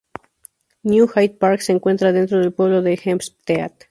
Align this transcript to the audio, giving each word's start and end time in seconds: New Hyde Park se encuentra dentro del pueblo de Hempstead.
New 0.83 1.05
Hyde 1.07 1.37
Park 1.37 1.61
se 1.61 1.73
encuentra 1.73 2.11
dentro 2.11 2.39
del 2.39 2.51
pueblo 2.51 2.81
de 2.81 2.99
Hempstead. 3.03 3.71